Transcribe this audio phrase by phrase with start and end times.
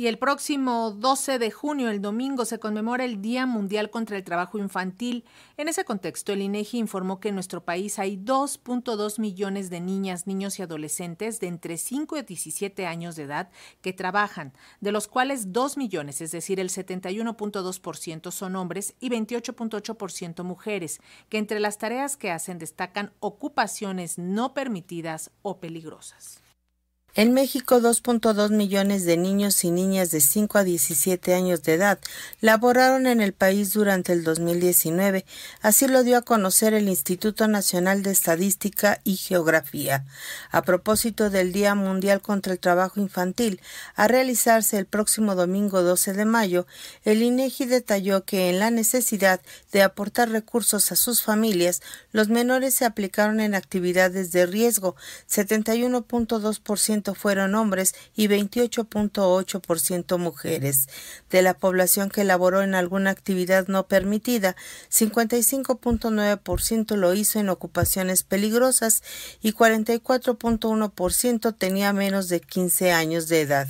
[0.00, 4.24] Y el próximo 12 de junio, el domingo, se conmemora el Día Mundial contra el
[4.24, 5.26] Trabajo Infantil.
[5.58, 10.26] En ese contexto, el INEGI informó que en nuestro país hay 2.2 millones de niñas,
[10.26, 13.50] niños y adolescentes de entre 5 y 17 años de edad
[13.82, 20.44] que trabajan, de los cuales 2 millones, es decir, el 71.2% son hombres y 28.8%
[20.44, 26.40] mujeres, que entre las tareas que hacen destacan ocupaciones no permitidas o peligrosas.
[27.16, 31.98] En México, 2.2 millones de niños y niñas de 5 a 17 años de edad
[32.40, 35.24] laboraron en el país durante el 2019.
[35.60, 40.04] Así lo dio a conocer el Instituto Nacional de Estadística y Geografía.
[40.52, 43.60] A propósito del Día Mundial contra el Trabajo Infantil,
[43.96, 46.68] a realizarse el próximo domingo 12 de mayo,
[47.04, 49.40] el INEGI detalló que en la necesidad
[49.72, 51.82] de aportar recursos a sus familias,
[52.12, 54.94] los menores se aplicaron en actividades de riesgo,
[55.28, 60.88] 71.2% fueron hombres y 28.8% mujeres.
[61.30, 64.56] De la población que laboró en alguna actividad no permitida,
[64.90, 69.02] 55.9% lo hizo en ocupaciones peligrosas
[69.40, 73.68] y 44.1% tenía menos de 15 años de edad.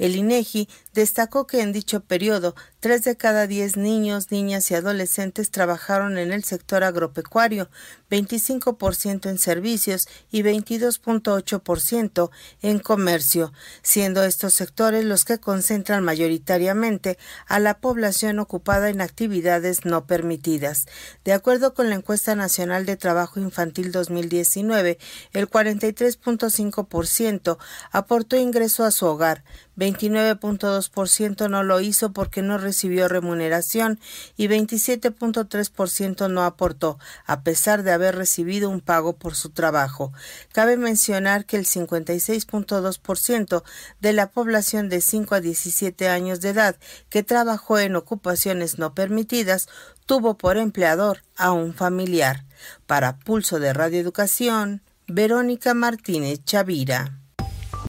[0.00, 5.50] El INEGI destacó que en dicho periodo, tres de cada diez niños, niñas y adolescentes
[5.50, 7.68] trabajaron en el sector agropecuario,
[8.10, 12.30] 25% en servicios y 22.8%
[12.62, 19.84] en comercio, siendo estos sectores los que concentran mayoritariamente a la población ocupada en actividades
[19.84, 20.86] no permitidas.
[21.24, 24.98] De acuerdo con la encuesta nacional de trabajo infantil 2019,
[25.34, 27.58] el 43.5%
[27.92, 29.44] aportó ingreso a su hogar,
[29.80, 33.98] 29.2% no lo hizo porque no recibió remuneración
[34.36, 40.12] y 27.3% no aportó, a pesar de haber recibido un pago por su trabajo.
[40.52, 43.62] Cabe mencionar que el 56.2%
[44.00, 46.76] de la población de 5 a 17 años de edad
[47.08, 49.66] que trabajó en ocupaciones no permitidas
[50.04, 52.44] tuvo por empleador a un familiar.
[52.86, 57.19] Para Pulso de Radio Educación, Verónica Martínez Chavira.